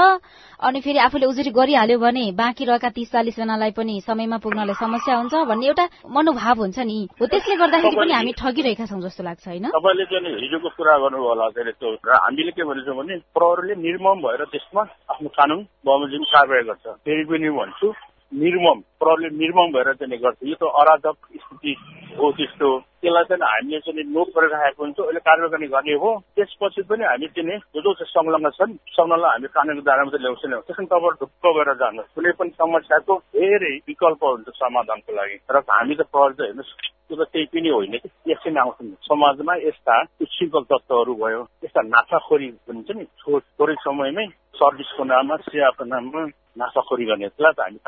[0.57, 5.15] अनि फेरि आफूले उजुरी गरिहाल्यो भने बाँकी रहेका तीस चालिस जनालाई पनि समयमा पुग्नलाई समस्या
[5.17, 9.45] हुन्छ भन्ने एउटा मनोभाव हुन्छ नि। हो त्यसले गर्दाखेरि पनि हामी ठगिरहेका छौँ जस्तो लाग्छ
[9.47, 9.65] होइन?
[9.69, 14.81] तपाईँले चाहिँ हिजोको कुरा गर्नुभयो होला त्यो हामीले के भनेछौँ भने प्रहरीले निर्मम भएर त्यसमा
[15.13, 17.87] आफ्नो कानुन बमोजिम कारवाही गर्छ। फेरि पनि भन्छु
[18.31, 21.75] निर्मम प्रहरीले निर्मम भएर चाहिँ गर्छ। यो त अराजक स्थिति
[22.17, 22.69] हो त्यस्तो।
[23.01, 27.57] त्यसलाई चाहिँ हामीले चाहिँ नोट राखेको हुन्छ। अहिले कारवाही गर्ने हो। त्यसपछि पनि हामी चाहिँ
[27.75, 31.45] जो जो चाहिँ संलग्न छन् संलग्नलाई हामी कानुनको दायरामा चाहिँ ल्याउँछ ल्याउँछ त्यसमा तपाईँ ढुक्क
[31.47, 36.51] भएर जानुहोस् कुनै पनि समस्याको धेरै विकल्प हुन्छ समाधानको लागि। र हामी त प्रहरी चाहिँ
[36.51, 36.75] हेर्नुहोस्
[37.07, 41.81] त्यो त त्यही पनि होइन कि। यसै नै आउँछन्। समाजमा यस्ता उच्छृङ्खल तत्त्वहरू भयो। यस्ता
[41.85, 46.21] नाफाखोरी भनिन्छ नि। थोरै समयमै सर्भिसको नाममा सेवाको नाममा
[46.57, 47.79] नाफाखोरी गर्नेलाई त हामी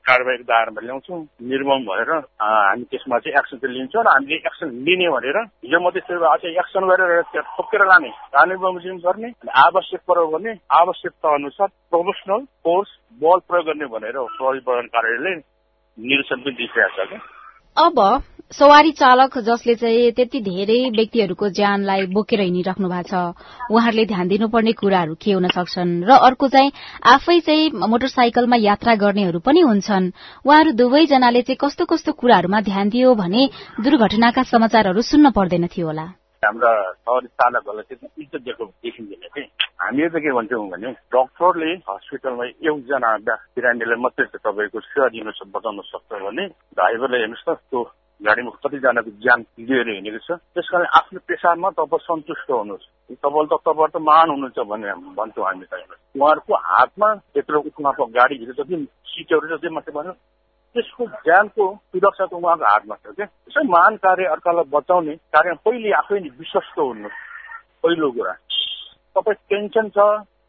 [0.00, 2.10] कारवाहीको दायरामा ल्याउँछौँ निर्मम भएर
[2.40, 6.88] हामी त्यसमा चाहिँ एक्सन चाहिँ लिन्छौँ र हामीले एक्सन लिने भनेर हिजो मात्रै आज एक्सन
[6.88, 7.22] गरेर
[7.54, 13.86] थोकेर लाने कानुन बमोजिम गर्ने आवश्यक पर्यो भने आवश्यकता अनुसार प्रोफेसनल फोर्स बल प्रयोग गर्ने
[13.92, 15.34] भनेर प्रहरी प्रधान कार्यालयले
[15.98, 17.20] निर्देशन पनि दिइसकेको छ क्या
[17.76, 17.98] अब
[18.52, 24.72] सवारी चालक जसले चाहिँ त्यति धेरै व्यक्तिहरूको ज्यानलाई बोकेर हिँडिराख्नु भएको छ उहाँहरूले ध्यान दिनुपर्ने
[24.78, 26.70] कुराहरू के हुन सक्छन् र अर्को चाहिँ
[27.02, 30.12] आफै चाहिँ मोटरसाइकलमा यात्रा गर्नेहरू पनि हुन्छन्।
[30.46, 33.42] उहाँहरू दुवैजनाले चाहिँ कस्तो कस्तो कुराहरूमा ध्यान दियो भने
[33.80, 36.06] दुर्घटनाका समाचारहरू सुन्न पर्दैन थियो होला।
[36.42, 39.42] हाम्रा सवारी चालकहरूलाई चाहिँ इज्जत दिएको देखिँदैन कि।
[39.82, 46.22] हामीले त के भन्छौँ भने डक्टरले हस्पिटलमा एकजना बिरामीलाई मात्रै तपाईँको सेवा दिन बचाउन सक्छ
[46.22, 46.44] भने
[46.78, 47.82] ड्राइभरले हेर्नुहोस् त त्यो
[48.20, 53.54] गाडीमा कतिजनाको ज्यान लिएर हिँडेको छ। त्यस कारण आफ्नो पेसामा तपाईँ सन्तुष्ट हुनुहोस्। तपाईँले त
[53.66, 55.74] तपाईँ त महान हुनुहुन्छ भन्ने भन्छौँ हामी त
[56.14, 58.76] उहाँहरूको हातमा त्यत्रो उहाँको गाडीभित्र जति
[59.12, 60.12] सिटहरू जति मात्रै भन्यो
[60.74, 65.90] त्यसको ज्यानको सुरक्षा त उहाँको हातमा छ क्या त्यसै महान कार्य अर्कालाई बचाउने कार्य पहिले
[66.00, 67.08] आफै नै विश्वस्त हुनु
[67.82, 68.32] पहिलो कुरा।
[69.16, 69.98] तपाईँ टेन्सन छ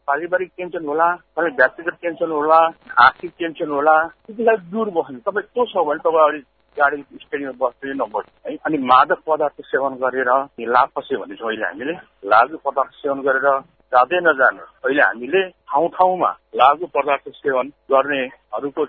[0.08, 2.58] पारिवारिक टेन्सन होला तपाईँ व्यक्तिगत टेन्सन होला
[3.04, 6.44] आर्थिक टेन्सन होला त्यतिलाई दूर बस्नु। तपाईँ त्यो छ भने तपाईँ अलिक
[6.78, 10.30] गाडी स्टेरिङमा बस्दै नबस्नु है अनि मादक पदार्थ सेवन गरेर
[10.74, 11.94] लाभ पसे भनेछौँ अहिले हामीले।
[12.26, 13.46] लागु पदार्थ सेवन गरेर
[13.92, 18.82] जाँदै नजानु। अहिले हामीले ठाउँ ठाउँमा लागु पदार्थ सेवन गर्नेहरूको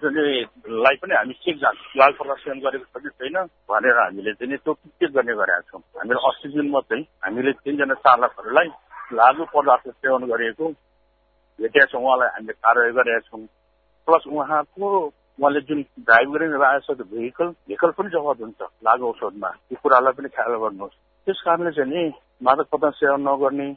[0.83, 3.37] लाई पनि हामी चेक जान्छौँ लागु पदार्थ सेवन गरेको छ कि छैन
[3.69, 8.69] भनेर हामीले चाहिँ त्यो चेक गर्ने गरेका छौँ। हामीले अस्ति दिनमा चाहिँ हामीले तिनजना चालकहरूलाई
[9.13, 10.65] लागु पदार्थ सेवन गरेको
[11.59, 13.45] भेटेका छौँ। उहाँलाई हामीले कारवाही गरेका छौँ।
[14.07, 14.87] प्लस उहाँको
[15.39, 20.13] उहाँले जुन ड्राइभ गरिरहनु भएको छ भेहिकल भेहिकल पनि जफत हुन्छ लागु औषधमा। यो कुरालाई
[20.13, 20.95] पनि ख्याल गर्नुहोस्।
[21.27, 22.11] त्यस कारणले चाहिँ नि
[22.43, 23.67] मादक पदार्थ सेवन नगर्ने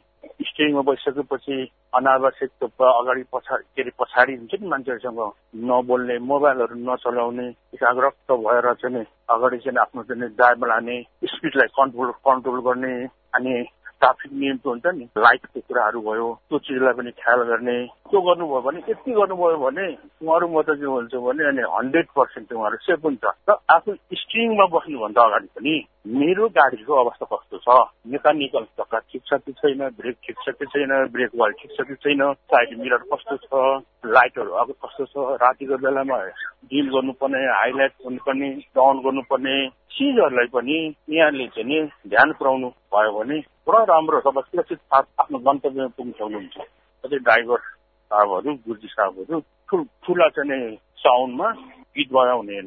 [0.41, 1.55] स्टेरिङमा बसिसकेपछि
[1.93, 5.21] अनावश्यक अगाडि पछाडि के अरे पछाडि हुन्छ नि मान्छेहरूसँग
[5.69, 12.59] नबोल्ने मोबाइलहरू नचलाउने एकाग्रत भएर चाहिँ अगाडि चाहिँ आफ्नो चाहिँ ड्राइभ लाने स्पिडलाई कन्ट्रोल कन्ट्रोल
[12.61, 12.93] गर्ने
[13.33, 13.53] अनि
[14.01, 17.77] ट्राफिक नियमको हुन्छ नि। लाइटको कुराहरू भयो त्यो चिजलाई पनि ख्याल गर्ने
[18.11, 19.85] त्यो गर्नुभयो भने यति गर्नुभयो भने
[20.21, 24.65] उहाँहरू म त के भन्छ भने अनि हन्ड्रेड पर्सेन्ट उहाँहरू सेफ हुन्छ। र आफू स्ट्रिङमा
[24.75, 25.73] बस्नुभन्दा अगाडि पनि
[26.19, 27.67] मेरो गाडीको अवस्था कस्तो छ?
[28.11, 29.81] मेकानिकल चक्का ठिक छ कि छैन?
[29.95, 30.91] ब्रेक ठिक छ कि छैन?
[31.11, 32.21] ब्रेक वाल ठिक छ कि छैन?
[32.51, 33.83] साइड मिरर कस्तो छ?
[34.05, 35.15] लाइटहरू अब कस्तो छ?
[35.41, 36.17] रातिको बेलामा
[36.67, 39.55] डिल गर्नुपर्ने हाइलाइट हुनुपर्ने डाउन गर्नुपर्ने
[39.91, 40.77] चिजहरूलाई पनि
[41.09, 46.57] यहाँले चाहिँ नि ध्यान पुऱ्याउनु भयो भने पुरा राम्रो तपाईँ सुरक्षित आफ्नो गन्तव्यमा पुग्न सक्नुहुन्छ।
[47.03, 47.59] ड्राइभर
[48.11, 49.41] साहबहरू गुर्जी साहबहरू
[50.03, 51.49] ठुला चाहिँ साउन्डमा
[51.95, 52.61] गीत बजाउने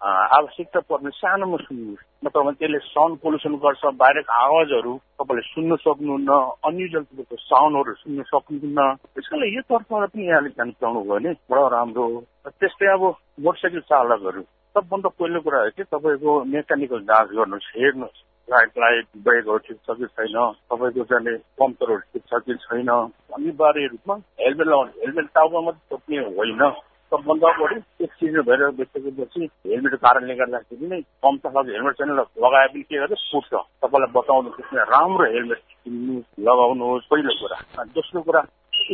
[0.00, 1.94] आवश्यकता पर्ने सानोमा सुन्नु
[2.24, 6.30] नत्र त्यसले साउन्ड पोल्युसन गर्छ बाहिरको आवाजहरू तपाईँले सुन्न सक्नुहुन्न
[6.68, 8.80] अनयुजल तपाईँको साउन्डहरू सुन्न सक्नुहुन्न।
[9.14, 12.04] त्यसकारण यो तर्फबाट पनि यहाँले ध्यान पुऱ्याउनु भयो भने बडा राम्रो
[12.52, 13.04] त्यस्तै अब
[13.40, 14.42] मोटरसाइकल चालकहरू
[14.76, 19.96] सबभन्दा पहिलो कुरा हो कि तपाईँको मेकानिकल जाँच गर्नुहोस् हेर्नुहोस्। लाइट लाइट ब्रेकहरू ठिक छ
[19.98, 20.34] कि छैन
[20.70, 26.18] तपाईँको चाहिँ पम्परहरू ठिक छ कि छैन अनिवार्य रूपमा हेलमेट लगाउनु हेलमेट टाउमा मात्रै छोप्ने
[26.32, 26.66] होइन
[27.12, 32.82] सबभन्दा बढी एक्सिडेन्ट भएर बसिसकेपछि हेलमेटको कारणले गर्दाखेरि नै कम त हेलमेट चाहिँ लगाए पनि
[32.84, 38.42] के गर्छ फुट्छ तपाईँलाई बताउनु त्यसमा राम्रो हेलमेट किन्नु लगाउनुहोस् पहिलो कुरा दोस्रो कुरा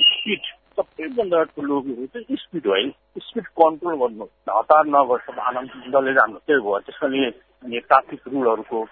[0.07, 2.77] स्पिड सबैभन्दा ठुलो कुरो चाहिँ स्पिड हो
[3.23, 8.85] स्पिड कन्ट्रोल गर्नु हतार नगर्छ आनन्दले जानु त्यही भयो त्यसैले ट्राफिक रुलहरूको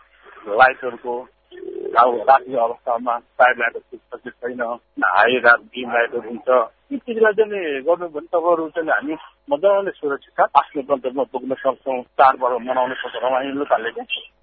[0.55, 1.19] लाइटहरूको
[1.97, 4.63] राति अवस्थामा साइड लाइटहरू ठिक छ कि छैन
[5.05, 9.17] हाई रात डिम लाइटहरू हुन्छ ती चिजलाई चाहिँ गर्नु भने तपाईँहरू चाहिँ हामी
[9.49, 13.91] मजाले सुरक्षित आफ्नो गन्तव्यमा पुग्न सक्छौँ चाडपर्व मनाउन सक्छौँ रमाइलो खाले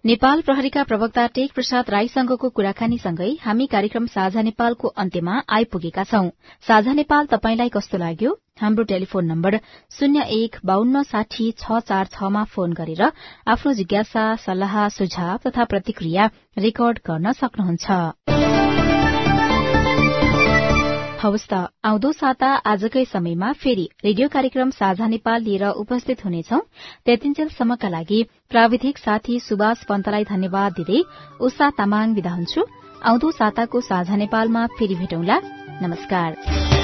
[0.06, 6.30] नेपाल प्रहरीका प्रवक्ता टेक प्रसाद राईसँगको कुराकानीसँगै हामी कार्यक्रम साझा नेपालको अन्त्यमा आइपुगेका छौं
[6.68, 9.56] साझा नेपाल तपाईंलाई कस्तो लाग्यो हाम्रो टेलिफोन नम्बर
[9.92, 13.02] शून्य एक बान्न साठी छ चार छमा फोन गरेर
[13.52, 17.90] आफ्नो जिज्ञासा सल्लाह सुझाव तथा प्रतिक्रिया रेकर्ड गर्न सक्नुहुन्छ।
[21.84, 26.60] आउँदो साता आजकै समयमा फेरि रेडियो कार्यक्रम साझा नेपाल लिएर उपस्थित हुनेछौ।
[27.06, 31.04] त्यतिन्जेलसम्मका लागि प्राविधिक साथी सुभाष पन्तलाई धन्यवाद दिँदै
[31.42, 32.64] उषा तामाङ विदा हुन्छु।
[33.04, 35.40] आउँदो साताको साझा नेपालमा फेरि भेटौँला।
[35.84, 36.75] नमस्कार।